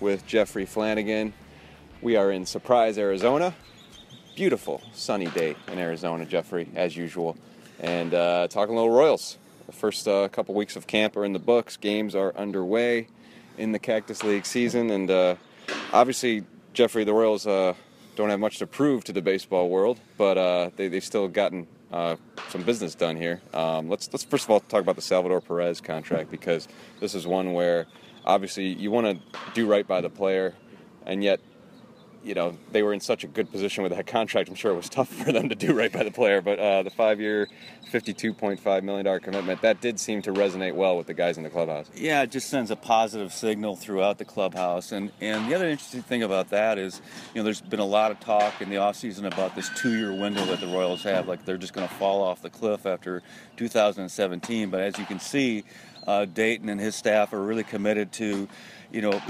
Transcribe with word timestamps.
with 0.00 0.26
Jeffrey 0.26 0.66
Flanagan. 0.66 1.32
We 2.00 2.16
are 2.16 2.30
in 2.30 2.46
Surprise, 2.46 2.98
Arizona. 2.98 3.54
Beautiful 4.36 4.82
sunny 4.92 5.26
day 5.26 5.56
in 5.72 5.78
Arizona, 5.78 6.24
Jeffrey, 6.24 6.68
as 6.74 6.96
usual. 6.96 7.36
And 7.80 8.14
uh, 8.14 8.48
talking 8.48 8.74
little 8.74 8.90
Royals. 8.90 9.38
The 9.66 9.72
first 9.72 10.06
uh, 10.06 10.28
couple 10.28 10.54
weeks 10.54 10.76
of 10.76 10.86
camp 10.86 11.16
are 11.16 11.24
in 11.24 11.32
the 11.32 11.38
books. 11.38 11.76
Games 11.76 12.14
are 12.14 12.34
underway 12.36 13.08
in 13.56 13.72
the 13.72 13.78
Cactus 13.78 14.22
League 14.22 14.46
season. 14.46 14.90
And 14.90 15.10
uh, 15.10 15.34
obviously, 15.92 16.44
Jeffrey, 16.72 17.04
the 17.04 17.12
Royals 17.12 17.46
uh, 17.46 17.74
don't 18.16 18.30
have 18.30 18.40
much 18.40 18.58
to 18.58 18.66
prove 18.66 19.04
to 19.04 19.12
the 19.12 19.22
baseball 19.22 19.68
world, 19.68 20.00
but 20.16 20.38
uh, 20.38 20.70
they, 20.76 20.88
they've 20.88 21.04
still 21.04 21.28
gotten 21.28 21.66
uh, 21.92 22.16
some 22.48 22.62
business 22.62 22.94
done 22.94 23.16
here. 23.16 23.40
Um, 23.54 23.88
let's 23.88 24.12
let's 24.12 24.24
first 24.24 24.44
of 24.44 24.50
all 24.50 24.60
talk 24.60 24.82
about 24.82 24.96
the 24.96 25.02
Salvador 25.02 25.40
Perez 25.40 25.80
contract 25.80 26.30
because 26.30 26.68
this 27.00 27.14
is 27.14 27.26
one 27.26 27.52
where 27.52 27.86
obviously 28.28 28.66
you 28.66 28.90
want 28.90 29.06
to 29.06 29.38
do 29.54 29.66
right 29.66 29.86
by 29.86 30.00
the 30.00 30.10
player, 30.10 30.54
and 31.06 31.24
yet 31.24 31.40
you 32.22 32.34
know 32.34 32.56
they 32.72 32.82
were 32.82 32.92
in 32.92 33.00
such 33.00 33.24
a 33.24 33.26
good 33.26 33.50
position 33.50 33.82
with 33.82 33.92
that 33.92 34.06
contract. 34.06 34.48
I'm 34.48 34.54
sure 34.54 34.70
it 34.70 34.76
was 34.76 34.88
tough 34.98 35.08
for 35.08 35.32
them 35.32 35.48
to 35.48 35.54
do 35.54 35.72
right 35.72 35.90
by 35.90 36.04
the 36.04 36.10
player. 36.10 36.40
But 36.40 36.58
uh, 36.58 36.82
the 36.82 36.90
five-year, 36.90 37.48
$52.5 37.90 38.82
million 38.82 39.20
commitment 39.20 39.62
that 39.62 39.80
did 39.80 39.98
seem 39.98 40.20
to 40.22 40.32
resonate 40.32 40.74
well 40.74 40.96
with 40.96 41.06
the 41.06 41.14
guys 41.14 41.38
in 41.38 41.42
the 41.42 41.50
clubhouse. 41.50 41.90
Yeah, 41.94 42.22
it 42.22 42.30
just 42.30 42.50
sends 42.50 42.70
a 42.70 42.76
positive 42.76 43.32
signal 43.32 43.76
throughout 43.76 44.18
the 44.18 44.24
clubhouse. 44.24 44.92
And 44.92 45.10
and 45.20 45.50
the 45.50 45.54
other 45.54 45.68
interesting 45.68 46.02
thing 46.02 46.22
about 46.22 46.50
that 46.50 46.78
is, 46.78 47.00
you 47.34 47.40
know, 47.40 47.44
there's 47.44 47.62
been 47.62 47.80
a 47.80 47.86
lot 47.86 48.10
of 48.10 48.20
talk 48.20 48.60
in 48.60 48.68
the 48.68 48.76
offseason 48.76 49.26
about 49.26 49.56
this 49.56 49.70
two-year 49.70 50.12
window 50.12 50.44
that 50.44 50.60
the 50.60 50.66
Royals 50.66 51.02
have, 51.04 51.26
like 51.26 51.44
they're 51.46 51.56
just 51.56 51.72
going 51.72 51.88
to 51.88 51.94
fall 51.94 52.22
off 52.22 52.42
the 52.42 52.50
cliff 52.50 52.84
after 52.84 53.22
2017. 53.56 54.68
But 54.68 54.80
as 54.80 54.98
you 54.98 55.06
can 55.06 55.18
see, 55.18 55.64
uh, 56.08 56.24
Dayton 56.24 56.70
and 56.70 56.80
his 56.80 56.96
staff 56.96 57.34
are 57.34 57.42
really 57.42 57.64
committed 57.64 58.12
to, 58.12 58.48
you 58.90 59.02
know, 59.02 59.20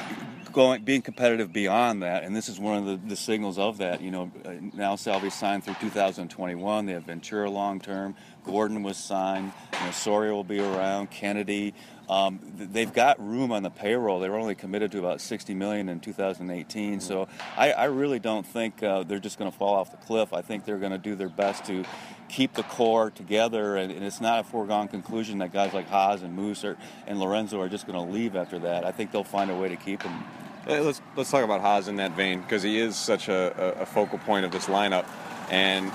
going 0.53 0.85
being 0.85 1.03
competitive 1.03 1.53
beyond 1.53 2.05
that. 2.05 2.23
And 2.23 2.37
this 2.37 2.49
is 2.49 2.61
one 2.61 2.79
of 2.79 2.87
the, 2.87 3.09
the 3.09 3.17
signals 3.17 3.59
of 3.59 3.79
that. 3.79 4.01
You 4.01 4.13
know, 4.13 4.31
uh, 4.45 4.53
now 4.73 4.95
Salvi 4.95 5.29
signed 5.29 5.65
through 5.65 5.75
2021. 5.81 6.87
They 6.87 6.93
have 6.93 7.03
Ventura 7.03 7.51
long 7.51 7.81
term. 7.81 8.15
Gordon 8.45 8.85
was 8.85 8.97
signed. 8.97 9.53
You 9.73 9.87
know, 9.87 9.91
Soria 9.91 10.33
will 10.33 10.45
be 10.45 10.61
around. 10.61 11.11
Kennedy. 11.11 11.75
Um, 12.09 12.41
they've 12.57 12.93
got 12.93 13.25
room 13.25 13.53
on 13.53 13.63
the 13.63 13.71
payroll. 13.71 14.21
They 14.21 14.31
were 14.31 14.39
only 14.39 14.55
committed 14.55 14.93
to 14.93 14.99
about 14.99 15.21
60 15.21 15.55
million 15.55 15.89
in 15.89 16.01
2018. 16.01 17.01
So 17.01 17.29
I, 17.57 17.73
I 17.73 17.85
really 17.85 18.19
don't 18.19 18.47
think 18.47 18.83
uh, 18.83 19.03
they're 19.03 19.19
just 19.19 19.39
going 19.39 19.51
to 19.51 19.57
fall 19.57 19.75
off 19.75 19.91
the 19.91 19.99
cliff. 19.99 20.33
I 20.33 20.41
think 20.41 20.65
they're 20.65 20.79
going 20.79 20.93
to 20.93 20.99
do 20.99 21.15
their 21.15 21.29
best 21.29 21.67
to 21.67 21.85
keep 22.29 22.55
the 22.55 22.63
core 22.63 23.11
together, 23.11 23.77
and, 23.77 23.91
and, 23.91 24.05
it's 24.05 24.21
not 24.21 24.41
a 24.41 24.45
foregone 24.45 24.87
conclusion 24.89 25.39
that 25.39 25.51
guys 25.53 25.73
like 25.73 25.89
Hos 25.89 26.23
and 26.23 26.35
Moose 26.35 26.63
are, 26.63 26.77
and 27.07 27.19
Lorenzo 27.19 27.59
are 27.61 27.71
just 27.71 27.87
going 27.87 27.99
to 27.99 28.13
leave 28.13 28.37
after 28.37 28.59
that. 28.61 28.85
I 28.85 28.93
think 28.93 29.13
they'll 29.13 29.25
find 29.25 29.51
a 29.51 29.55
way 29.55 29.69
to 29.69 29.77
keep 29.77 30.03
them. 30.03 30.25
let's 30.67 31.01
let's 31.17 31.31
talk 31.31 31.43
about 31.43 31.63
Hos 31.63 31.89
in 31.89 31.97
that 31.97 32.13
vein 32.13 32.43
because 32.43 32.63
he 32.63 32.79
is 32.79 32.97
such 32.97 33.29
a, 33.29 33.81
a 33.81 33.87
focal 33.87 34.19
point 34.19 34.45
of 34.45 34.53
this 34.53 34.67
lineup, 34.67 35.07
and 35.51 35.91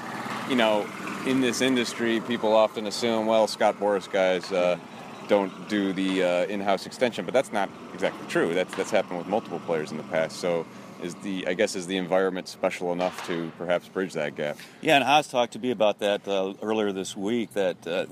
you 0.50 0.56
know, 0.56 0.88
in 1.28 1.40
this 1.40 1.62
industry, 1.62 2.20
people 2.22 2.54
often 2.54 2.88
assume, 2.88 3.28
well, 3.28 3.48
Scott 3.48 3.80
Boras 3.80 4.12
guys. 4.12 4.52
Uh, 4.52 4.78
don't 5.34 5.68
do 5.68 5.94
the 5.94 6.24
uh, 6.24 6.46
in-house 6.46 6.86
extension, 6.86 7.26
but 7.26 7.34
that's 7.34 7.52
not 7.52 7.68
exactly 7.92 8.28
true. 8.28 8.54
That's 8.54 8.74
that's 8.76 8.92
happened 8.92 9.18
with 9.18 9.28
multiple 9.28 9.60
players 9.62 9.90
in 9.92 9.98
the 9.98 10.04
past. 10.04 10.40
So 10.40 10.64
is 11.02 11.16
the 11.16 11.48
I 11.48 11.54
guess 11.56 11.76
is 11.76 11.88
the 11.88 11.98
environment 11.98 12.48
special 12.48 12.94
enough 12.94 13.26
to 13.26 13.52
perhaps 13.58 13.88
bridge 13.88 14.14
that 14.14 14.36
gap? 14.36 14.58
Yeah, 14.82 14.96
and 14.98 15.04
Hos 15.04 15.28
talked 15.28 15.54
to 15.54 15.60
me 15.60 15.72
about 15.72 15.98
that 16.00 16.28
uh, 16.28 16.54
earlier 16.62 16.92
this 16.92 17.18
week. 17.18 17.54
That 17.54 17.78
uh, 17.88 18.06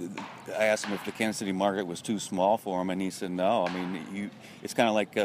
I 0.58 0.66
asked 0.66 0.86
him 0.86 0.94
if 0.94 1.06
the 1.06 1.12
Kansas 1.12 1.38
City 1.38 1.52
market 1.52 1.86
was 1.86 2.02
too 2.02 2.18
small 2.18 2.58
for 2.58 2.82
him, 2.82 2.90
and 2.90 3.00
he 3.00 3.12
said 3.12 3.30
no. 3.30 3.68
I 3.68 3.72
mean, 3.72 4.03
you, 4.12 4.30
it's 4.64 4.74
kind 4.74 4.90
of 4.90 4.96
like 4.96 5.16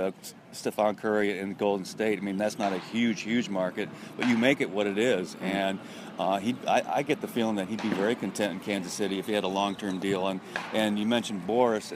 Stephen 0.52 0.94
Curry 0.94 1.38
in 1.38 1.54
Golden 1.54 1.84
State. 1.84 2.18
I 2.18 2.22
mean, 2.22 2.36
that's 2.36 2.58
not 2.58 2.72
a 2.72 2.78
huge, 2.78 3.22
huge 3.22 3.48
market, 3.48 3.88
but 4.16 4.28
you 4.28 4.36
make 4.38 4.60
it 4.60 4.70
what 4.70 4.86
it 4.86 4.98
is. 4.98 5.36
And 5.40 5.78
uh, 6.18 6.38
he, 6.38 6.56
I, 6.66 6.82
I, 6.86 7.02
get 7.02 7.20
the 7.20 7.28
feeling 7.28 7.56
that 7.56 7.68
he'd 7.68 7.82
be 7.82 7.90
very 7.90 8.14
content 8.14 8.52
in 8.54 8.60
Kansas 8.60 8.92
City 8.92 9.18
if 9.18 9.26
he 9.26 9.34
had 9.34 9.44
a 9.44 9.48
long-term 9.48 9.98
deal. 9.98 10.26
And 10.28 10.40
and 10.72 10.98
you 10.98 11.06
mentioned 11.06 11.46
Boras. 11.46 11.92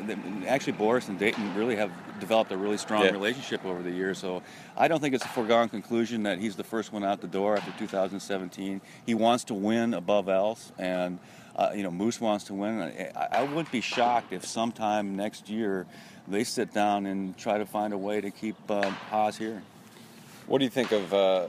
Actually, 0.47 0.75
Boras 0.75 1.09
and 1.09 1.19
Dayton 1.19 1.55
really 1.55 1.77
have 1.77 1.91
developed 2.21 2.53
a 2.53 2.57
really 2.57 2.77
strong 2.77 3.05
yeah. 3.05 3.11
relationship 3.11 3.65
over 3.65 3.83
the 3.83 3.91
years. 3.91 4.19
So 4.19 4.43
I 4.77 4.89
don't 4.89 5.01
think 5.01 5.15
it's 5.15 5.25
a 5.25 5.29
foregone 5.29 5.71
conclusion 5.71 6.25
that 6.25 6.39
he's 6.39 6.57
the 6.57 6.65
first 6.65 6.93
one 6.93 7.03
out 7.03 7.23
the 7.23 7.27
door 7.27 7.57
after 7.57 7.73
2017. 7.79 8.81
He 9.07 9.15
wants 9.15 9.45
to 9.45 9.55
win 9.55 9.95
above 9.95 10.29
else, 10.29 10.71
and 10.79 11.19
uh, 11.57 11.73
you 11.75 11.83
know 11.83 11.91
Moose 11.91 12.21
wants 12.21 12.45
to 12.45 12.55
win. 12.55 12.81
I, 12.81 13.29
I 13.33 13.43
wouldn't 13.45 13.73
be 13.73 13.81
shocked 13.81 14.33
if 14.33 14.45
sometime 14.45 15.17
next 15.17 15.49
year 15.49 15.87
they 16.31 16.45
sit 16.45 16.73
down 16.73 17.07
and 17.07 17.37
try 17.37 17.59
to 17.59 17.67
find 17.67 17.93
a 17.93 17.99
way 17.99 18.21
to 18.21 18.31
keep 18.31 18.57
uh, 18.69 18.91
Hos 19.11 19.37
here. 19.37 19.63
What 20.47 20.59
do 20.59 20.65
you 20.65 20.71
think 20.71 20.93
of? 20.93 21.13
Uh, 21.13 21.49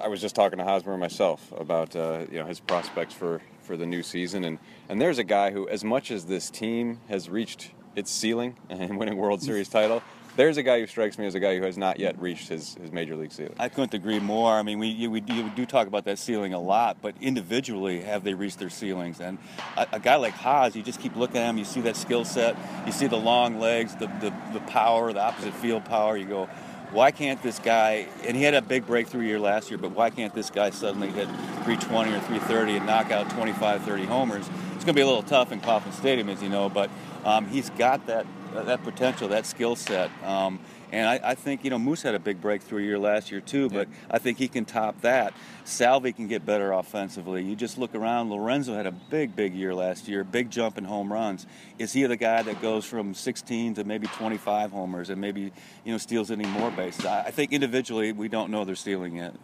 I 0.00 0.08
was 0.08 0.20
just 0.20 0.34
talking 0.34 0.58
to 0.58 0.64
Hosmer 0.64 0.96
myself 0.96 1.52
about 1.56 1.96
uh, 1.96 2.26
you 2.30 2.38
know 2.38 2.46
his 2.46 2.60
prospects 2.60 3.14
for, 3.14 3.40
for 3.62 3.76
the 3.76 3.86
new 3.86 4.02
season, 4.02 4.44
and, 4.44 4.58
and 4.88 5.00
there's 5.00 5.18
a 5.18 5.24
guy 5.24 5.50
who, 5.50 5.68
as 5.68 5.82
much 5.82 6.10
as 6.10 6.26
this 6.26 6.50
team 6.50 7.00
has 7.08 7.28
reached 7.28 7.72
its 7.96 8.10
ceiling 8.10 8.56
and 8.70 8.98
winning 8.98 9.16
World 9.16 9.42
Series 9.42 9.68
title, 9.68 10.02
there's 10.38 10.56
a 10.56 10.62
guy 10.62 10.78
who 10.78 10.86
strikes 10.86 11.18
me 11.18 11.26
as 11.26 11.34
a 11.34 11.40
guy 11.40 11.58
who 11.58 11.64
has 11.64 11.76
not 11.76 11.98
yet 11.98 12.16
reached 12.20 12.48
his, 12.48 12.76
his 12.76 12.92
major 12.92 13.16
league 13.16 13.32
ceiling. 13.32 13.56
I 13.58 13.68
couldn't 13.68 13.92
agree 13.92 14.20
more. 14.20 14.52
I 14.52 14.62
mean, 14.62 14.78
we, 14.78 15.08
we, 15.08 15.20
we 15.20 15.50
do 15.50 15.66
talk 15.66 15.88
about 15.88 16.04
that 16.04 16.16
ceiling 16.16 16.54
a 16.54 16.60
lot, 16.60 16.98
but 17.02 17.16
individually, 17.20 18.02
have 18.02 18.22
they 18.22 18.34
reached 18.34 18.60
their 18.60 18.70
ceilings? 18.70 19.20
And 19.20 19.38
a, 19.76 19.88
a 19.94 19.98
guy 19.98 20.14
like 20.14 20.34
Hos, 20.34 20.76
you 20.76 20.84
just 20.84 21.00
keep 21.00 21.16
looking 21.16 21.38
at 21.38 21.50
him, 21.50 21.58
you 21.58 21.64
see 21.64 21.80
that 21.80 21.96
skill 21.96 22.24
set, 22.24 22.56
you 22.86 22.92
see 22.92 23.08
the 23.08 23.16
long 23.16 23.58
legs, 23.58 23.96
the, 23.96 24.06
the, 24.20 24.32
the 24.52 24.60
power, 24.68 25.12
the 25.12 25.20
opposite 25.20 25.54
field 25.54 25.84
power, 25.84 26.16
you 26.16 26.26
go, 26.26 26.48
why 26.92 27.10
can't 27.10 27.42
this 27.42 27.58
guy, 27.58 28.06
and 28.24 28.36
he 28.36 28.44
had 28.44 28.54
a 28.54 28.62
big 28.62 28.86
breakthrough 28.86 29.24
year 29.24 29.40
last 29.40 29.70
year, 29.70 29.78
but 29.78 29.90
why 29.90 30.08
can't 30.08 30.32
this 30.34 30.50
guy 30.50 30.70
suddenly 30.70 31.08
hit 31.08 31.26
320 31.64 32.12
or 32.12 32.20
330 32.20 32.76
and 32.76 32.86
knock 32.86 33.10
out 33.10 33.28
25, 33.30 33.82
30 33.82 34.04
homers? 34.04 34.48
It's 34.76 34.84
going 34.84 34.86
to 34.86 34.92
be 34.94 35.00
a 35.00 35.06
little 35.06 35.24
tough 35.24 35.50
in 35.50 35.60
Kauffman 35.60 35.92
Stadium, 35.94 36.28
as 36.28 36.40
you 36.44 36.48
know, 36.48 36.68
but 36.68 36.90
um, 37.24 37.48
he's 37.48 37.70
got 37.70 38.06
that, 38.06 38.24
that 38.54 38.82
potential, 38.82 39.28
that 39.28 39.46
skill 39.46 39.76
set. 39.76 40.10
Um, 40.24 40.58
and 40.90 41.06
I, 41.06 41.20
I, 41.22 41.34
think, 41.34 41.64
you 41.64 41.70
know, 41.70 41.78
Moose 41.78 42.02
had 42.02 42.14
a 42.14 42.18
big 42.18 42.40
breakthrough 42.40 42.82
year 42.82 42.98
last 42.98 43.30
year, 43.30 43.42
too, 43.42 43.68
but 43.68 43.88
yeah. 43.88 43.94
I 44.10 44.18
think 44.18 44.38
he 44.38 44.48
can 44.48 44.64
top 44.64 45.00
that. 45.02 45.34
Salvi 45.64 46.12
can 46.12 46.28
get 46.28 46.46
better 46.46 46.72
offensively. 46.72 47.42
You 47.42 47.54
just 47.54 47.76
look 47.76 47.94
around. 47.94 48.30
Lorenzo 48.30 48.74
had 48.74 48.86
a 48.86 48.92
big, 48.92 49.36
big 49.36 49.54
year 49.54 49.74
last 49.74 50.08
year, 50.08 50.24
big 50.24 50.50
jump 50.50 50.78
in 50.78 50.84
home 50.84 51.12
runs. 51.12 51.46
Is 51.78 51.92
he 51.92 52.04
the 52.06 52.16
guy 52.16 52.42
that 52.42 52.62
goes 52.62 52.86
from 52.86 53.12
16 53.12 53.74
to 53.74 53.84
maybe 53.84 54.06
25 54.06 54.70
homers 54.70 55.10
and 55.10 55.20
maybe, 55.20 55.52
you 55.84 55.92
know, 55.92 55.98
steals 55.98 56.30
any 56.30 56.46
more 56.46 56.70
bases? 56.70 57.04
I, 57.04 57.24
I 57.24 57.30
think 57.32 57.52
individually 57.52 58.12
we 58.12 58.28
don't 58.28 58.50
know 58.50 58.64
they're 58.64 58.74
stealing 58.74 59.16
yet. 59.16 59.34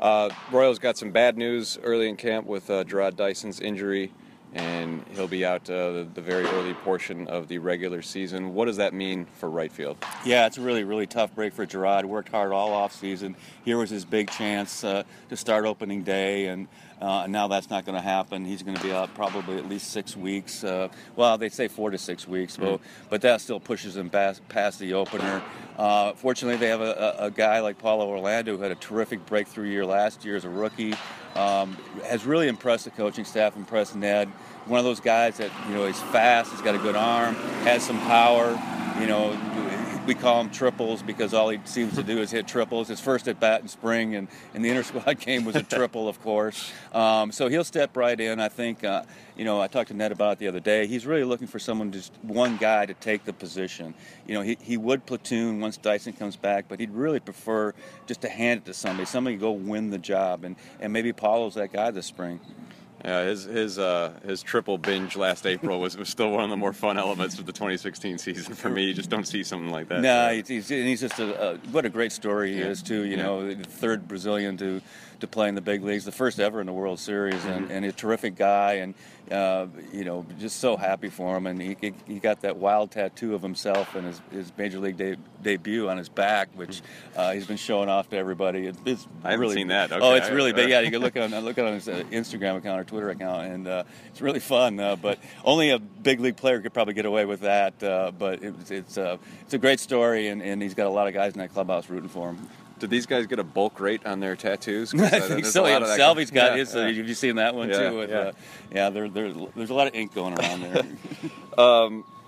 Uh, 0.00 0.28
Royals 0.50 0.78
got 0.78 0.96
some 0.96 1.10
bad 1.10 1.36
news 1.36 1.78
early 1.82 2.08
in 2.08 2.16
camp 2.16 2.46
with 2.46 2.68
uh, 2.70 2.84
Jarrod 2.84 3.16
Dyson's 3.16 3.60
injury 3.60 4.12
and 4.54 5.04
he'll 5.14 5.28
be 5.28 5.44
out 5.44 5.68
uh, 5.68 6.04
the, 6.14 6.22
very 6.22 6.44
early 6.46 6.74
portion 6.74 7.28
of 7.28 7.48
the 7.48 7.58
regular 7.58 8.02
season. 8.02 8.54
What 8.54 8.64
does 8.64 8.78
that 8.78 8.94
mean 8.94 9.26
for 9.34 9.50
right 9.50 9.70
field? 9.70 9.98
Yeah, 10.24 10.46
it's 10.46 10.58
a 10.58 10.60
really, 10.60 10.84
really 10.84 11.06
tough 11.06 11.34
break 11.34 11.52
for 11.52 11.66
Jarrod. 11.66 12.04
Worked 12.04 12.30
hard 12.30 12.52
all 12.52 12.72
off 12.72 12.92
season. 12.94 13.36
Here 13.64 13.76
was 13.76 13.90
his 13.90 14.04
big 14.04 14.30
chance 14.30 14.84
uh, 14.84 15.04
to 15.28 15.36
start 15.36 15.66
opening 15.66 16.02
day, 16.02 16.46
and 16.46 16.66
uh, 17.00 17.26
now 17.28 17.46
that's 17.48 17.68
not 17.68 17.84
going 17.84 17.96
to 17.96 18.02
happen. 18.02 18.44
He's 18.44 18.62
going 18.62 18.76
to 18.76 18.82
be 18.82 18.92
out 18.92 19.14
probably 19.14 19.58
at 19.58 19.68
least 19.68 19.90
six 19.90 20.16
weeks. 20.16 20.64
Uh, 20.64 20.88
well, 21.14 21.36
they 21.36 21.50
say 21.50 21.68
four 21.68 21.90
to 21.90 21.98
six 21.98 22.26
weeks, 22.26 22.56
mm-hmm. 22.56 22.64
but, 22.64 22.80
but 23.10 23.20
that 23.22 23.40
still 23.40 23.60
pushes 23.60 23.96
him 23.96 24.08
past, 24.10 24.46
past 24.48 24.78
the 24.78 24.94
opener. 24.94 25.42
Uh, 25.76 26.12
fortunately, 26.14 26.56
they 26.56 26.68
have 26.68 26.80
a, 26.80 27.16
a, 27.18 27.26
a 27.26 27.30
guy 27.30 27.60
like 27.60 27.78
Paulo 27.78 28.08
Orlando 28.08 28.56
who 28.56 28.62
had 28.62 28.72
a 28.72 28.76
terrific 28.76 29.24
breakthrough 29.26 29.68
year 29.68 29.86
last 29.86 30.24
year 30.24 30.36
as 30.36 30.44
a 30.44 30.50
rookie. 30.50 30.94
Um, 31.38 31.76
has 32.04 32.26
really 32.26 32.48
impressed 32.48 32.84
the 32.84 32.90
coaching 32.90 33.24
staff, 33.24 33.56
impressed 33.56 33.94
Ned. 33.94 34.26
One 34.66 34.80
of 34.80 34.84
those 34.84 34.98
guys 34.98 35.36
that 35.36 35.52
you 35.68 35.74
know 35.74 35.84
is 35.84 36.00
fast, 36.00 36.50
he's 36.50 36.60
got 36.62 36.74
a 36.74 36.78
good 36.78 36.96
arm, 36.96 37.36
has 37.62 37.84
some 37.84 38.00
power. 38.00 38.50
You 39.00 39.06
know, 39.06 39.30
we 40.08 40.14
call 40.14 40.40
him 40.40 40.48
triples 40.48 41.02
because 41.02 41.34
all 41.34 41.50
he 41.50 41.60
seems 41.66 41.94
to 41.94 42.02
do 42.02 42.18
is 42.18 42.30
hit 42.30 42.48
triples. 42.48 42.88
His 42.88 42.98
first 42.98 43.28
at 43.28 43.38
bat 43.38 43.60
in 43.60 43.68
spring 43.68 44.14
and 44.14 44.26
in 44.54 44.62
the 44.62 44.68
inter 44.70 44.82
squad 44.82 45.20
game 45.20 45.44
was 45.44 45.54
a 45.54 45.62
triple, 45.62 46.08
of 46.08 46.20
course. 46.22 46.72
Um, 46.94 47.30
so 47.30 47.48
he'll 47.48 47.62
step 47.62 47.94
right 47.94 48.18
in. 48.18 48.40
I 48.40 48.48
think, 48.48 48.84
uh, 48.84 49.02
you 49.36 49.44
know, 49.44 49.60
I 49.60 49.66
talked 49.66 49.88
to 49.88 49.94
Ned 49.94 50.10
about 50.10 50.32
it 50.32 50.38
the 50.38 50.48
other 50.48 50.60
day. 50.60 50.86
He's 50.86 51.04
really 51.04 51.24
looking 51.24 51.46
for 51.46 51.58
someone, 51.58 51.92
just 51.92 52.10
one 52.22 52.56
guy 52.56 52.86
to 52.86 52.94
take 52.94 53.26
the 53.26 53.34
position. 53.34 53.92
You 54.26 54.32
know, 54.32 54.40
he, 54.40 54.56
he 54.62 54.78
would 54.78 55.04
platoon 55.04 55.60
once 55.60 55.76
Dyson 55.76 56.14
comes 56.14 56.36
back, 56.36 56.64
but 56.68 56.80
he'd 56.80 56.92
really 56.92 57.20
prefer 57.20 57.74
just 58.06 58.22
to 58.22 58.30
hand 58.30 58.62
it 58.62 58.64
to 58.64 58.74
somebody, 58.74 59.04
somebody 59.04 59.36
go 59.36 59.52
win 59.52 59.90
the 59.90 59.98
job. 59.98 60.42
And, 60.42 60.56
and 60.80 60.90
maybe 60.90 61.12
Paulo's 61.12 61.54
that 61.56 61.70
guy 61.70 61.90
this 61.90 62.06
spring. 62.06 62.40
Yeah, 63.04 63.24
his 63.24 63.44
his 63.44 63.78
uh, 63.78 64.12
his 64.24 64.42
triple 64.42 64.76
binge 64.76 65.16
last 65.16 65.46
April 65.46 65.80
was, 65.80 65.96
was 65.96 66.08
still 66.08 66.30
one 66.32 66.44
of 66.44 66.50
the 66.50 66.56
more 66.56 66.72
fun 66.72 66.98
elements 66.98 67.38
of 67.38 67.46
the 67.46 67.52
2016 67.52 68.18
season 68.18 68.54
for 68.54 68.68
me. 68.70 68.84
You 68.86 68.94
just 68.94 69.08
don't 69.08 69.26
see 69.26 69.44
something 69.44 69.70
like 69.70 69.88
that. 69.88 70.00
No, 70.00 70.32
he's, 70.32 70.48
he's, 70.48 70.68
he's 70.68 71.00
just 71.00 71.18
a, 71.20 71.52
a, 71.52 71.56
what 71.70 71.84
a 71.84 71.88
great 71.90 72.10
story 72.12 72.54
he 72.54 72.60
Yeah. 72.60 72.66
is 72.66 72.82
too. 72.82 73.04
You 73.04 73.16
Yeah. 73.16 73.22
know, 73.22 73.54
the 73.54 73.64
third 73.64 74.08
Brazilian 74.08 74.56
to 74.56 74.80
to 75.20 75.26
play 75.26 75.48
in 75.48 75.54
the 75.54 75.60
big 75.60 75.82
leagues, 75.82 76.04
the 76.04 76.12
first 76.12 76.38
ever 76.38 76.60
in 76.60 76.66
the 76.66 76.72
World 76.72 77.00
Series, 77.00 77.44
and, 77.44 77.70
and 77.70 77.84
a 77.84 77.90
terrific 77.90 78.36
guy, 78.36 78.74
and 78.74 78.94
uh, 79.32 79.66
you 79.92 80.04
know, 80.04 80.24
just 80.38 80.58
so 80.60 80.76
happy 80.76 81.08
for 81.08 81.36
him. 81.36 81.46
And 81.46 81.60
he, 81.60 81.76
he, 82.06 82.18
got 82.18 82.40
that 82.42 82.56
wild 82.56 82.90
tattoo 82.92 83.34
of 83.34 83.42
himself 83.42 83.94
and 83.94 84.06
his, 84.06 84.22
his 84.30 84.52
major 84.56 84.78
league 84.78 84.96
de- 84.96 85.16
debut 85.42 85.88
on 85.88 85.98
his 85.98 86.08
back, 86.08 86.48
which 86.54 86.80
uh, 87.16 87.32
he's 87.32 87.46
been 87.46 87.56
showing 87.58 87.88
off 87.88 88.08
to 88.10 88.16
everybody. 88.16 88.68
It, 88.68 88.76
it's 88.86 89.06
I 89.22 89.32
haven't 89.32 89.40
really, 89.40 89.54
seen 89.56 89.68
that. 89.68 89.92
oh, 89.92 90.14
it's 90.14 90.30
really 90.30 90.52
big. 90.52 90.70
Yeah, 90.70 90.80
you 90.80 90.90
can 90.90 91.02
look 91.02 91.16
on 91.16 91.30
look 91.44 91.58
on 91.58 91.74
his 91.74 91.88
uh, 91.88 92.04
Instagram 92.10 92.56
account 92.56 92.80
or 92.80 92.84
Twitter 92.88 93.10
account, 93.10 93.46
and 93.52 93.68
uh, 93.68 93.84
it's 94.08 94.20
really 94.20 94.40
fun. 94.40 94.80
Uh, 94.80 94.96
but 94.96 95.18
only 95.44 95.70
a 95.70 95.78
big 95.78 96.18
league 96.20 96.36
player 96.36 96.60
could 96.60 96.74
probably 96.74 96.94
get 96.94 97.06
away 97.06 97.24
with 97.24 97.40
that. 97.40 97.80
Uh, 97.82 98.10
but 98.10 98.42
it's 98.42 98.70
it's, 98.70 98.98
uh, 98.98 99.18
it's 99.42 99.54
a 99.54 99.58
great 99.58 99.78
story, 99.78 100.26
and, 100.28 100.42
and 100.42 100.60
he's 100.60 100.74
got 100.74 100.86
a 100.86 100.90
lot 100.90 101.06
of 101.06 101.14
guys 101.14 101.34
in 101.34 101.38
that 101.38 101.52
clubhouse 101.52 101.88
rooting 101.88 102.08
for 102.08 102.30
him. 102.30 102.48
Did 102.80 102.90
these 102.90 103.06
guys 103.06 103.26
get 103.26 103.38
a 103.40 103.44
bulk 103.44 103.80
rate 103.80 104.06
on 104.06 104.20
their 104.20 104.36
tattoos? 104.36 104.94
uh, 104.94 104.98
I 105.12 105.20
think 105.20 105.46
so. 105.46 105.66
Yeah, 105.66 105.96
Salvy's 105.96 106.30
got 106.30 106.52
Yeah, 106.52 106.58
his. 106.58 106.74
Uh, 106.76 106.80
yeah. 106.80 106.92
have 106.96 107.08
you 107.08 107.14
seen 107.14 107.36
that 107.36 107.54
one 107.54 107.68
Yeah, 107.70 107.90
too? 107.90 107.96
With, 107.98 108.10
yeah. 108.10 108.16
Uh, 108.18 108.32
yeah, 108.72 108.90
there, 108.90 109.08
there, 109.08 109.32
there's 109.56 109.70
a 109.70 109.74
lot 109.74 109.88
of 109.88 109.94
ink 109.94 110.14
going 110.14 110.38
around 110.38 110.60
there. 110.62 110.82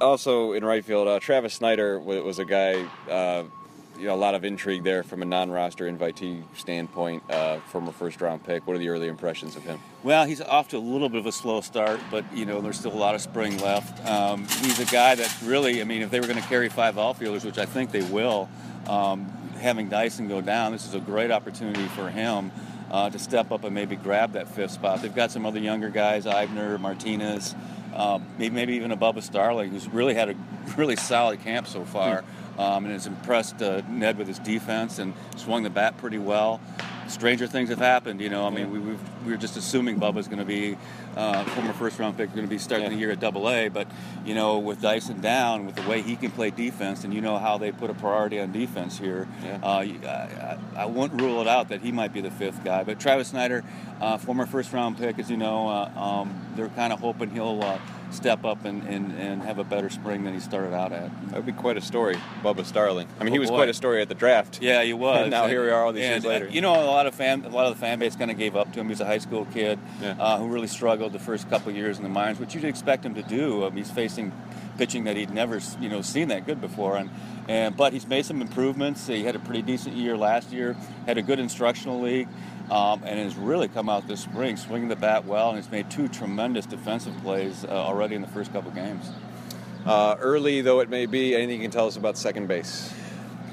Also 0.00 0.52
in 0.52 0.64
right 0.64 0.84
field, 0.84 1.08
uh, 1.08 1.18
Travis 1.18 1.54
Snider 1.54 1.98
wa- 1.98 2.20
was 2.20 2.38
a 2.38 2.44
guy. 2.44 2.84
You 3.98 4.06
know, 4.06 4.14
a 4.14 4.16
lot 4.16 4.36
of 4.36 4.44
intrigue 4.44 4.84
there 4.84 5.02
from 5.02 5.22
a 5.22 5.24
non-roster 5.24 5.90
invitee 5.90 6.44
standpoint. 6.56 7.24
Uh, 7.28 7.58
former 7.60 7.90
first-round 7.90 8.44
pick. 8.44 8.64
What 8.64 8.76
are 8.76 8.78
the 8.78 8.90
early 8.90 9.08
impressions 9.08 9.56
of 9.56 9.64
him? 9.64 9.80
Well, 10.04 10.24
he's 10.24 10.40
off 10.40 10.68
to 10.68 10.76
a 10.76 10.78
little 10.78 11.08
bit 11.08 11.18
of 11.18 11.26
a 11.26 11.32
slow 11.32 11.60
start, 11.62 11.98
but 12.08 12.24
you 12.32 12.46
know 12.46 12.60
there's 12.60 12.78
still 12.78 12.92
a 12.92 12.94
lot 12.94 13.16
of 13.16 13.20
spring 13.20 13.58
left. 13.58 14.06
Um, 14.06 14.46
he's 14.62 14.78
a 14.78 14.84
guy 14.84 15.16
that 15.16 15.36
really, 15.42 15.80
I 15.80 15.84
mean, 15.84 16.02
if 16.02 16.10
they 16.10 16.20
were 16.20 16.28
going 16.28 16.40
to 16.40 16.48
carry 16.48 16.68
five 16.68 16.96
outfielders, 16.96 17.44
which 17.44 17.58
I 17.58 17.66
think 17.66 17.90
they 17.90 18.02
will, 18.02 18.48
um, 18.86 19.26
having 19.60 19.88
Dyson 19.88 20.28
go 20.28 20.40
down, 20.40 20.70
this 20.70 20.86
is 20.86 20.94
a 20.94 21.00
great 21.00 21.32
opportunity 21.32 21.86
for 21.88 22.08
him 22.08 22.52
uh, 22.92 23.10
to 23.10 23.18
step 23.18 23.50
up 23.50 23.64
and 23.64 23.74
maybe 23.74 23.96
grab 23.96 24.34
that 24.34 24.46
fifth 24.46 24.70
spot. 24.70 25.02
They've 25.02 25.14
got 25.14 25.32
some 25.32 25.44
other 25.44 25.58
younger 25.58 25.90
guys, 25.90 26.24
Ivner, 26.24 26.78
Martinez, 26.78 27.56
uh, 27.94 28.20
maybe 28.38 28.54
maybe 28.54 28.74
even 28.74 28.92
a 28.92 28.96
Bubba 28.96 29.24
Starling, 29.24 29.70
who's 29.70 29.88
really 29.88 30.14
had 30.14 30.28
a 30.28 30.36
really 30.76 30.94
solid 30.94 31.42
camp 31.42 31.66
so 31.66 31.84
far. 31.84 32.22
Um, 32.58 32.84
and 32.84 32.92
has 32.92 33.06
impressed 33.06 33.62
uh, 33.62 33.82
Ned 33.88 34.18
with 34.18 34.26
his 34.26 34.40
defense 34.40 34.98
and 34.98 35.14
swung 35.36 35.62
the 35.62 35.70
bat 35.70 35.96
pretty 35.96 36.18
well 36.18 36.60
stranger 37.10 37.46
things 37.46 37.70
have 37.70 37.78
happened. 37.78 38.20
You 38.20 38.28
know, 38.28 38.46
I 38.46 38.50
mean, 38.50 38.70
we, 38.70 38.78
we've, 38.78 39.00
we 39.24 39.32
were 39.32 39.38
just 39.38 39.56
assuming 39.56 39.98
Bubba's 39.98 40.26
going 40.28 40.38
to 40.38 40.44
be 40.44 40.76
uh, 41.16 41.44
former 41.44 41.72
first 41.72 41.98
round 41.98 42.16
pick, 42.16 42.30
going 42.34 42.42
to 42.46 42.50
be 42.50 42.58
starting 42.58 42.86
Yeah. 42.88 42.94
the 42.94 43.00
year 43.00 43.10
at 43.10 43.20
Double 43.20 43.48
A. 43.48 43.68
But 43.68 43.88
you 44.24 44.34
know, 44.34 44.58
with 44.58 44.80
Dyson 44.80 45.20
down, 45.20 45.66
with 45.66 45.74
the 45.76 45.88
way 45.88 46.02
he 46.02 46.16
can 46.16 46.30
play 46.30 46.50
defense, 46.50 47.04
and 47.04 47.12
you 47.12 47.20
know 47.20 47.38
how 47.38 47.58
they 47.58 47.72
put 47.72 47.90
a 47.90 47.94
priority 47.94 48.40
on 48.40 48.52
defense 48.52 48.98
here, 48.98 49.26
Yeah. 49.44 49.58
uh, 49.62 49.66
I, 49.66 50.58
I, 50.76 50.82
I 50.82 50.86
wouldn't 50.86 51.20
rule 51.20 51.40
it 51.40 51.48
out 51.48 51.68
that 51.70 51.80
he 51.80 51.92
might 51.92 52.12
be 52.12 52.20
the 52.20 52.30
fifth 52.30 52.62
guy. 52.64 52.84
But 52.84 53.00
Travis 53.00 53.28
Snider, 53.28 53.64
uh, 54.00 54.18
former 54.18 54.46
first 54.46 54.72
round 54.72 54.98
pick, 54.98 55.18
as 55.18 55.30
you 55.30 55.36
know, 55.36 55.68
uh, 55.68 55.90
um, 55.98 56.46
they're 56.56 56.68
kind 56.70 56.92
of 56.92 57.00
hoping 57.00 57.30
he'll. 57.30 57.62
Step 58.10 58.44
up 58.44 58.64
and, 58.64 58.82
and, 58.84 59.12
and 59.18 59.42
have 59.42 59.58
a 59.58 59.64
better 59.64 59.90
spring 59.90 60.24
than 60.24 60.32
he 60.32 60.40
started 60.40 60.72
out 60.72 60.92
at. 60.92 61.10
That 61.28 61.36
would 61.36 61.46
be 61.46 61.52
quite 61.52 61.76
a 61.76 61.80
story, 61.82 62.16
Bubba 62.42 62.64
Starling. 62.64 63.06
I 63.20 63.24
mean, 63.24 63.32
he 63.34 63.38
Oh, 63.38 63.42
was 63.42 63.50
boy. 63.50 63.56
quite 63.56 63.68
a 63.68 63.74
story 63.74 64.00
at 64.00 64.08
the 64.08 64.14
draft. 64.14 64.60
Yeah, 64.62 64.82
he 64.82 64.94
was. 64.94 65.22
And 65.22 65.30
now 65.30 65.46
here 65.46 65.62
we 65.62 65.70
are 65.70 65.84
all 65.84 65.92
these 65.92 66.04
And, 66.04 66.24
years 66.24 66.24
later. 66.24 66.46
uh, 66.46 66.50
You 66.50 66.62
know, 66.62 66.72
a 66.72 66.86
lot 66.86 67.06
of 67.06 67.14
fan, 67.14 67.44
a 67.44 67.50
lot 67.50 67.66
of 67.66 67.74
the 67.74 67.80
fan 67.80 67.98
base 67.98 68.16
kind 68.16 68.30
of 68.30 68.38
gave 68.38 68.56
up 68.56 68.72
to 68.72 68.80
him. 68.80 68.86
He 68.86 68.90
was 68.90 69.00
a 69.02 69.04
high 69.04 69.18
school 69.18 69.44
kid 69.52 69.78
Yeah. 70.00 70.14
uh, 70.18 70.38
who 70.38 70.48
really 70.48 70.68
struggled 70.68 71.12
the 71.12 71.18
first 71.18 71.50
couple 71.50 71.70
years 71.70 71.98
in 71.98 72.02
the 72.02 72.08
minors, 72.08 72.40
which 72.40 72.54
you'd 72.54 72.64
expect 72.64 73.04
him 73.04 73.14
to 73.14 73.22
do. 73.22 73.64
Um, 73.64 73.76
he's 73.76 73.90
facing 73.90 74.32
pitching 74.78 75.04
that 75.04 75.16
he'd 75.16 75.30
never, 75.34 75.60
you 75.80 75.88
know, 75.90 76.00
seen 76.00 76.28
that 76.28 76.46
good 76.46 76.60
before, 76.62 76.96
and 76.96 77.10
and 77.48 77.76
but 77.76 77.92
he's 77.92 78.06
made 78.06 78.24
some 78.24 78.40
improvements. 78.40 79.06
He 79.06 79.24
had 79.24 79.34
a 79.36 79.38
pretty 79.40 79.62
decent 79.62 79.96
year 79.96 80.16
last 80.16 80.52
year. 80.52 80.76
Had 81.06 81.18
a 81.18 81.22
good 81.22 81.38
instructional 81.40 82.00
league. 82.00 82.28
Um, 82.70 83.02
and 83.04 83.18
has 83.18 83.34
really 83.34 83.68
come 83.68 83.88
out 83.88 84.06
this 84.08 84.20
spring, 84.20 84.58
swinging 84.58 84.88
the 84.88 84.96
bat 84.96 85.24
well, 85.24 85.48
and 85.48 85.56
has 85.56 85.70
made 85.70 85.90
two 85.90 86.06
tremendous 86.06 86.66
defensive 86.66 87.16
plays 87.22 87.64
uh, 87.64 87.68
already 87.68 88.14
in 88.14 88.20
the 88.20 88.28
first 88.28 88.52
couple 88.52 88.70
games. 88.72 89.10
Uh, 89.86 90.16
early 90.20 90.60
though 90.60 90.80
it 90.80 90.90
may 90.90 91.06
be, 91.06 91.34
anything 91.34 91.56
you 91.56 91.62
can 91.62 91.70
tell 91.70 91.86
us 91.86 91.96
about 91.96 92.18
second 92.18 92.46
base? 92.46 92.92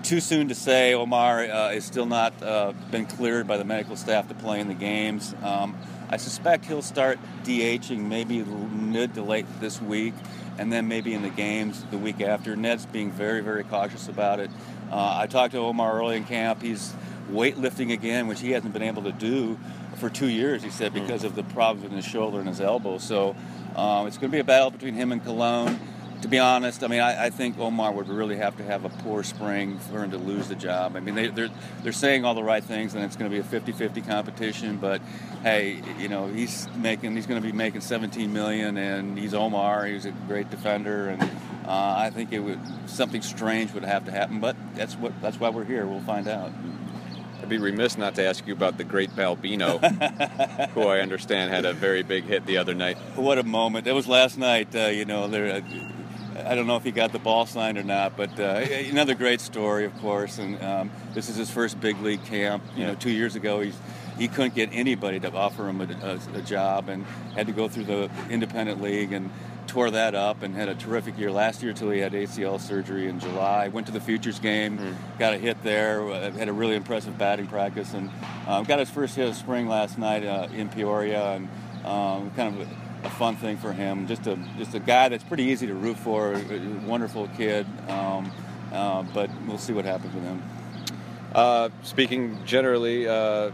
too 0.06 0.19
soon 0.19 0.50
to 0.50 0.56
say. 0.56 0.94
Omar 0.94 1.45
uh, 1.45 1.71
is 1.71 1.83
still 1.83 2.06
not 2.06 2.41
uh, 2.44 2.73
been 2.91 3.07
cleared 3.07 3.47
by 3.47 3.57
the 3.57 3.63
medical 3.63 3.95
staff 3.95 4.27
to 4.27 4.35
play 4.35 4.59
in 4.59 4.67
the 4.67 4.75
games. 4.75 5.33
Um, 5.41 5.75
I 6.09 6.18
suspect 6.18 6.65
he'll 6.65 6.83
start 6.83 7.18
DHing 7.44 8.01
maybe 8.01 8.44
mid 8.44 9.15
to 9.15 9.23
late 9.23 9.47
this 9.59 9.81
week, 9.81 10.13
and 10.59 10.71
then 10.71 10.88
maybe 10.88 11.15
in 11.15 11.23
the 11.23 11.31
games 11.31 11.83
the 11.89 11.97
week 11.97 12.21
after. 12.21 12.56
Ned's 12.56 12.85
being 12.85 13.11
very, 13.11 13.41
very 13.41 13.63
cautious 13.63 14.07
about 14.07 14.39
it. 14.39 14.51
Uh, 14.91 15.18
I 15.21 15.25
talked 15.25 15.53
to 15.53 15.59
Omar 15.59 16.00
early 16.00 16.18
in 16.18 16.25
camp. 16.25 16.61
He's 16.61 16.94
weightlifting 17.31 17.92
again, 17.92 18.27
which 18.27 18.39
he 18.39 18.51
hasn't 18.51 18.74
been 18.74 18.81
able 18.81 19.04
to 19.04 19.12
do 19.12 19.57
for 19.98 20.10
two 20.10 20.27
years. 20.27 20.63
He 20.63 20.69
said 20.69 20.94
because 20.94 21.24
of 21.24 21.36
the 21.36 21.44
problems 21.44 21.83
with 21.83 21.92
his 21.92 22.06
shoulder 22.06 22.39
and 22.39 22.48
his 22.48 22.62
elbow. 22.62 22.98
So 22.98 23.36
um, 23.75 24.07
it's 24.07 24.18
going 24.18 24.31
to 24.31 24.36
be 24.36 24.39
a 24.39 24.44
battle 24.44 24.72
between 24.72 24.94
him 24.94 25.12
and 25.12 25.24
Colón 25.24 25.80
to 26.25 26.30
be 26.30 26.39
honest, 26.39 26.83
I 26.83 26.88
mean, 26.88 27.01
I, 27.01 27.25
I 27.25 27.30
think 27.30 27.60
Omar 27.60 27.92
would 27.92 28.10
really 28.10 28.38
have 28.38 28.57
to 28.57 28.63
have 28.63 28.83
a 28.83 28.89
poor 28.89 29.22
spring 29.22 29.77
for 29.77 30.04
him 30.04 30.10
to 30.10 30.18
lose 30.18 30.48
the 30.48 30.56
job. 30.56 30.95
I 30.95 31.00
mean, 31.00 31.13
they, 31.13 31.27
they're 31.27 31.51
they're 31.83 31.92
saying 31.92 32.25
all 32.25 32.33
the 32.33 32.44
right 32.44 32.63
things, 32.63 32.95
and 32.95 33.04
it's 33.04 33.16
going 33.16 33.30
to 33.30 33.36
be 33.36 33.39
a 33.39 33.62
50-50 33.62 34.07
competition. 34.07 34.78
But 34.78 35.01
hey, 35.44 35.81
you 36.00 36.07
know, 36.07 36.28
he's 36.28 36.68
making 36.78 37.16
he's 37.16 37.28
going 37.28 37.39
to 37.39 37.48
be 37.48 37.54
making 37.54 37.81
17 37.81 38.33
million, 38.33 38.75
and 38.78 39.18
he's 39.18 39.36
Omar. 39.36 39.86
He's 39.86 40.06
a 40.06 40.12
great 40.12 40.50
defender, 40.50 41.10
and 41.10 41.21
uh, 41.21 41.95
I 41.98 42.10
think 42.10 42.31
it 42.33 42.39
would 42.39 42.60
something 42.88 43.21
strange 43.21 43.74
would 43.74 43.86
have 43.86 44.06
to 44.06 44.12
happen. 44.12 44.39
But 44.39 44.56
that's 44.74 44.95
what 44.95 45.13
that's 45.21 45.39
why 45.39 45.50
we're 45.50 45.66
here. 45.66 45.86
We'll 45.86 46.01
find 46.01 46.28
out. 46.28 46.51
I'd 47.45 47.50
be 47.50 47.57
remiss 47.59 47.95
not 47.95 48.15
to 48.15 48.24
ask 48.25 48.47
you 48.47 48.53
about 48.53 48.80
the 48.80 48.83
great 48.83 49.12
Balbino, 49.12 49.77
who 50.71 50.81
I 50.88 51.00
understand 51.01 51.51
had 51.53 51.63
a 51.63 51.74
very 51.74 52.01
big 52.01 52.24
hit 52.24 52.44
the 52.47 52.57
other 52.57 52.74
night. 52.74 52.97
What 53.13 53.38
a 53.38 53.44
moment! 53.44 53.86
That 53.86 53.94
was 53.94 54.07
last 54.07 54.39
night. 54.39 54.75
Uh, 54.75 54.88
you 54.88 55.06
know, 55.06 55.27
there. 55.27 55.57
Uh, 55.57 56.42
I 56.50 56.56
don't 56.56 56.65
know 56.65 56.75
if 56.75 56.83
he 56.83 56.89
got 56.89 57.12
the 57.12 57.19
ball 57.19 57.45
signed 57.45 57.77
or 57.77 57.83
not, 57.83 58.18
but 58.18 58.39
uh, 58.39 58.65
another 58.89 59.13
great 59.13 59.42
story, 59.42 59.86
of 59.86 59.95
course. 60.00 60.39
And 60.39 60.59
um, 60.63 60.89
this 61.13 61.30
is 61.30 61.36
his 61.36 61.51
first 61.51 61.80
big 61.80 62.01
league 62.01 62.25
camp. 62.25 62.64
You 62.75 62.81
Yeah. 62.81 62.87
know, 62.87 62.95
two 62.95 63.11
years 63.11 63.35
ago, 63.35 63.61
he's, 63.61 63.78
he 64.18 64.28
couldn't 64.28 64.56
get 64.56 64.69
anybody 64.73 65.19
to 65.19 65.31
offer 65.31 65.69
him 65.69 65.81
a, 65.81 65.83
a, 66.33 66.40
a 66.40 66.42
job, 66.42 66.90
and 66.90 67.06
had 67.35 67.45
to 67.45 67.54
go 67.54 67.68
through 67.69 67.83
the 67.83 68.09
independent 68.31 68.81
league 68.81 69.11
and 69.14 69.30
tore 69.75 69.91
that 69.91 70.15
up, 70.15 70.41
and 70.41 70.55
had 70.55 70.69
a 70.69 70.75
terrific 70.75 71.17
year 71.17 71.29
last 71.29 71.61
year 71.61 71.73
till 71.73 71.89
he 71.89 71.99
had 71.99 72.13
ACL 72.13 72.61
surgery 72.61 73.09
in 73.09 73.19
July. 73.19 73.67
Went 73.67 73.87
to 73.87 73.91
the 73.91 73.99
futures 73.99 74.39
game, 74.39 74.95
got 75.19 75.33
a 75.33 75.37
hit 75.37 75.61
there. 75.63 76.09
Uh, 76.09 76.31
had 76.31 76.47
a 76.47 76.53
really 76.53 76.77
impressive 76.77 77.17
batting 77.17 77.45
practice, 77.47 77.94
and 77.94 78.09
um, 78.47 78.63
got 78.63 78.79
his 78.79 78.89
first 78.89 79.17
hit 79.17 79.27
of 79.27 79.35
spring 79.35 79.67
last 79.67 79.97
night 79.97 80.23
uh, 80.23 80.47
in 80.55 80.69
Peoria, 80.69 81.33
and 81.33 81.49
um, 81.85 82.31
kind 82.31 82.61
of. 82.61 82.67
A, 82.71 82.85
fun 83.19 83.35
thing 83.35 83.55
for 83.55 83.71
him. 83.71 84.07
Just 84.07 84.25
a 84.25 84.35
just 84.57 84.73
a 84.73 84.79
guy 84.79 85.09
that's 85.09 85.23
pretty 85.23 85.44
easy 85.44 85.67
to 85.67 85.75
root 85.75 85.95
for. 85.95 86.33
A 86.33 86.59
wonderful 86.87 87.27
kid, 87.37 87.67
um, 87.87 88.31
uh, 88.73 89.03
but 89.13 89.29
we'll 89.45 89.59
see 89.59 89.73
what 89.73 89.85
happens 89.85 90.11
with 90.15 90.23
him. 90.23 90.41
Uh, 91.31 91.69
speaking 91.83 92.44
generally, 92.47 93.07
uh, 93.07 93.51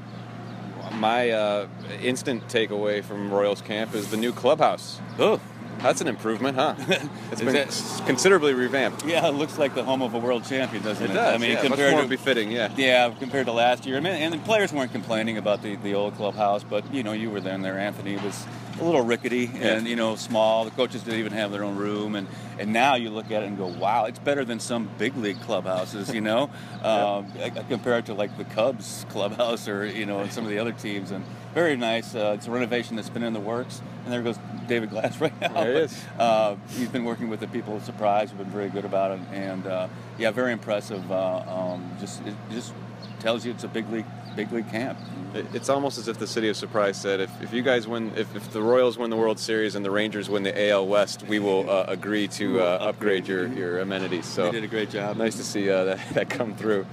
my 0.94 1.32
uh, 1.32 1.68
instant 2.02 2.48
takeaway 2.48 3.04
from 3.04 3.30
Royals 3.30 3.62
camp 3.62 3.94
is 3.94 4.10
the 4.10 4.16
new 4.16 4.32
clubhouse. 4.32 5.02
Oh, 5.20 5.42
That's 5.82 6.02
an 6.02 6.08
improvement, 6.08 6.58
huh? 6.58 6.76
It's 7.32 7.42
been 7.42 7.54
that- 7.54 8.04
considerably 8.06 8.54
revamped. 8.54 9.06
yeah, 9.06 9.28
it 9.28 9.34
looks 9.34 9.58
like 9.58 9.74
the 9.74 9.84
home 9.84 10.02
of 10.02 10.14
a 10.14 10.20
world 10.20 10.44
champion, 10.46 10.84
doesn't 10.84 11.04
it? 11.06 11.12
It 11.12 11.14
does. 11.14 11.36
I 11.36 11.38
mean, 11.38 11.52
yeah, 11.52 11.56
much 11.56 11.68
compared 11.68 11.94
more 11.94 12.02
to 12.04 12.08
befitting. 12.08 12.52
Yeah. 12.52 12.74
yeah, 12.76 13.10
compared 13.20 13.46
to 13.48 13.52
last 13.52 13.86
year. 13.86 13.98
I 13.98 14.00
mean, 14.00 14.14
and 14.14 14.34
the 14.34 14.38
players 14.40 14.74
weren't 14.74 14.92
complaining 14.92 15.38
about 15.38 15.62
the, 15.62 15.76
the 15.78 15.94
old 15.94 16.16
clubhouse, 16.16 16.64
but 16.64 16.94
you 16.94 17.04
know, 17.04 17.14
you 17.14 17.30
were 17.30 17.40
then 17.40 17.62
there. 17.62 17.80
Anthony 17.80 18.18
was 18.18 18.46
a 18.80 18.84
little 18.84 19.02
rickety 19.02 19.50
and 19.60 19.88
you 19.88 19.96
know 19.96 20.16
small. 20.16 20.66
The 20.66 20.72
coaches 20.72 21.04
didn't 21.04 21.20
even 21.20 21.34
have 21.34 21.52
their 21.52 21.64
own 21.64 21.76
room, 21.78 22.16
and 22.16 22.28
and 22.60 22.74
now 22.74 22.96
you 22.96 23.10
look 23.10 23.32
at 23.32 23.44
it 23.44 23.48
and 23.48 23.58
go, 23.58 23.68
wow, 23.68 24.06
it's 24.06 24.20
better 24.20 24.44
than 24.44 24.60
some 24.60 24.90
big 24.98 25.16
league 25.18 25.40
clubhouses. 25.42 26.14
You 26.14 26.22
know, 26.22 26.44
um, 26.84 27.32
I 27.40 28.02
to 28.02 28.14
like 28.14 28.38
the 28.38 28.46
Cubs 28.46 29.06
clubhouse 29.10 29.68
or 29.68 29.86
you 29.86 30.06
know 30.06 30.28
some 30.28 30.44
of 30.44 30.50
the 30.50 30.60
other 30.60 30.72
teams, 30.72 31.12
and 31.12 31.24
very 31.54 31.76
nice. 31.76 32.16
Uh, 32.16 32.34
it's 32.38 32.48
a 32.48 32.52
renovation 32.52 32.96
that's 32.96 33.10
been 33.10 33.24
in 33.24 33.34
the 33.34 33.40
works, 33.40 33.82
and 34.04 34.14
there 34.14 34.22
goes 34.22 34.38
David 34.68 34.90
Glass 34.90 35.20
right 35.22 35.40
now. 35.42 35.54
There 35.54 35.74
he 35.74 35.80
is. 35.82 36.06
Uh, 36.18 36.56
he's 36.70 36.90
been 36.90 37.04
working 37.04 37.30
with 37.30 37.40
the 37.40 37.48
people 37.48 37.76
of 37.76 37.84
Surprise. 37.84 38.30
We've 38.30 38.40
been 38.40 38.50
very 38.52 38.70
good 38.70 38.86
about 38.86 39.12
it, 39.12 39.20
and 39.32 39.66
uh, 39.68 39.88
yeah, 40.18 40.32
very 40.32 40.54
impressive. 40.54 41.12
Uh, 41.12 41.44
um, 41.48 41.92
just 42.00 42.26
it 42.26 42.34
just 42.52 42.74
tells 43.20 43.46
you 43.46 43.52
it's 43.52 43.64
a 43.64 43.68
big 43.68 43.90
league 43.90 44.06
big 44.36 44.52
league 44.52 44.70
camp. 44.70 44.98
It's 45.34 45.70
almost 45.70 45.98
as 45.98 46.10
if 46.10 46.18
the 46.20 46.28
city 46.28 46.50
of 46.50 46.58
Surprise 46.58 47.00
said, 47.00 47.22
if, 47.22 47.42
if 47.42 47.54
you 47.54 47.62
guys 47.62 47.88
win, 47.88 48.12
if, 48.18 48.36
if 48.36 48.52
the 48.52 48.62
Royals 48.62 48.98
win 48.98 49.10
the 49.10 49.16
World 49.16 49.40
Series 49.40 49.76
and 49.76 49.86
the 49.86 49.92
Rangers 49.92 50.30
win 50.30 50.44
the 50.44 50.70
AL 50.70 50.88
West, 50.88 51.24
we 51.24 51.40
will 51.40 51.70
uh, 51.70 51.86
agree 51.88 52.28
to 52.30 52.60
uh, 52.60 52.78
upgrade 52.82 53.28
your, 53.28 53.48
your 53.48 53.80
amenities. 53.80 54.26
So 54.26 54.46
They 54.46 54.52
did 54.52 54.64
a 54.66 54.68
great 54.68 54.90
job. 54.90 55.16
nice 55.16 55.36
to 55.38 55.44
see 55.44 55.70
uh, 55.70 55.86
that, 55.86 56.10
that 56.14 56.30
come 56.30 56.54
through. 56.56 56.86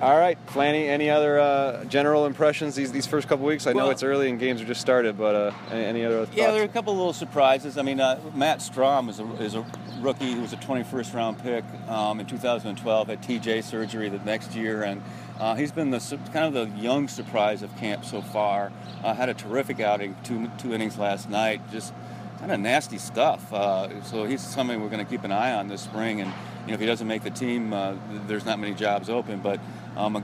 All 0.00 0.16
right, 0.16 0.38
Flanny. 0.46 0.86
Any 0.88 1.10
other 1.10 1.40
uh, 1.40 1.84
general 1.86 2.24
impressions 2.24 2.76
these 2.76 2.92
these 2.92 3.06
first 3.06 3.26
couple 3.26 3.44
weeks? 3.44 3.66
I 3.66 3.72
know 3.72 3.90
it's 3.90 4.04
early 4.04 4.30
and 4.30 4.38
games 4.38 4.60
are 4.62 4.64
just 4.64 4.80
started, 4.80 5.18
but 5.18 5.34
uh, 5.34 5.52
any, 5.72 5.84
any 5.84 6.04
other 6.04 6.24
thoughts? 6.24 6.36
Yeah, 6.36 6.52
there 6.52 6.62
are 6.62 6.66
a 6.66 6.68
couple 6.68 6.94
little 6.94 7.12
surprises. 7.12 7.76
I 7.76 7.82
mean, 7.82 7.98
uh, 7.98 8.20
Matt 8.32 8.60
Strahm 8.60 9.08
is 9.08 9.18
a, 9.18 9.24
is 9.42 9.56
a 9.56 9.66
rookie 10.00 10.32
who 10.32 10.40
was 10.40 10.52
a 10.52 10.56
21st 10.56 11.14
round 11.14 11.42
pick 11.42 11.64
um, 11.88 12.20
in 12.20 12.26
2012, 12.26 13.08
had 13.08 13.22
TJ 13.24 13.64
surgery 13.64 14.08
the 14.08 14.20
next 14.20 14.54
year, 14.54 14.84
and 14.84 15.02
uh, 15.40 15.56
he's 15.56 15.72
been 15.72 15.90
the 15.90 16.18
kind 16.32 16.46
of 16.46 16.52
the 16.54 16.80
young 16.80 17.08
surprise 17.08 17.62
of 17.62 17.76
camp 17.76 18.04
so 18.04 18.22
far. 18.22 18.70
Uh, 19.02 19.14
had 19.14 19.28
a 19.28 19.34
terrific 19.34 19.80
outing, 19.80 20.14
two 20.22 20.48
two 20.58 20.72
innings 20.72 20.96
last 20.96 21.28
night, 21.28 21.60
just 21.72 21.92
kind 22.38 22.52
of 22.52 22.60
nasty 22.60 22.98
stuff. 22.98 23.52
Uh, 23.52 24.00
so 24.04 24.26
he's 24.26 24.42
something 24.42 24.80
we're 24.80 24.90
going 24.90 25.04
to 25.04 25.10
keep 25.10 25.24
an 25.24 25.32
eye 25.32 25.54
on 25.54 25.66
this 25.66 25.82
spring, 25.82 26.20
and 26.20 26.32
know 26.68 26.74
if 26.74 26.80
he 26.80 26.86
doesn't 26.86 27.06
make 27.08 27.22
the 27.24 27.30
team, 27.30 27.72
uh, 27.72 27.94
there's 28.26 28.44
not 28.44 28.58
many 28.58 28.74
jobs 28.74 29.08
open, 29.10 29.40
but. 29.40 29.60
Um, 29.96 30.14
uh, 30.14 30.20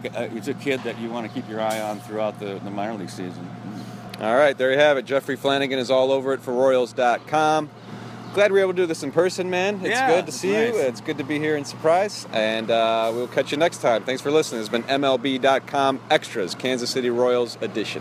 a 0.47 0.55
kid 0.55 0.85
that 0.85 1.01
you 1.01 1.11
want 1.11 1.27
to 1.27 1.33
keep 1.35 1.49
your 1.51 1.61
eye 1.61 1.81
on 1.81 1.99
throughout 1.99 2.39
the, 2.39 2.61
the 2.63 2.71
minor 2.71 2.95
league 2.95 3.11
season. 3.11 3.51
All 4.21 4.37
right, 4.37 4.57
there 4.57 4.71
you 4.71 4.79
have 4.79 4.97
it. 4.99 5.05
Jeffrey 5.05 5.35
Flanagan 5.35 5.81
is 5.81 5.91
all 5.91 6.13
over 6.13 6.33
it 6.33 6.43
for 6.43 6.55
Royals.com. 6.55 7.69
Glad 8.35 8.53
we 8.53 8.59
were 8.59 8.63
able 8.63 8.73
to 8.73 8.77
do 8.77 8.87
this 8.87 9.03
in 9.03 9.11
person, 9.11 9.51
man. 9.51 9.77
It's 9.81 9.89
Yeah, 9.89 10.11
good 10.11 10.23
to 10.27 10.29
it's 10.29 10.37
see 10.37 10.53
nice. 10.53 10.75
you. 10.75 10.81
It's 10.81 11.01
good 11.01 11.19
to 11.19 11.25
be 11.25 11.41
here 11.41 11.57
in 11.57 11.65
Surprise. 11.65 12.25
And 12.33 12.71
uh, 12.71 13.11
we'll 13.13 13.27
catch 13.27 13.51
you 13.51 13.59
next 13.59 13.79
time. 13.79 14.05
Thanks 14.05 14.23
for 14.23 14.31
listening. 14.31 14.61
It's 14.61 14.69
been 14.69 14.85
MLB.com 14.85 15.99
Extras, 16.09 16.55
Kansas 16.55 16.91
City 16.91 17.11
Royals 17.11 17.59
edition. 17.61 18.01